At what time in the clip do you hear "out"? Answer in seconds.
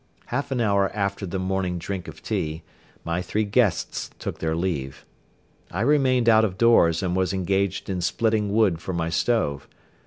6.27-6.43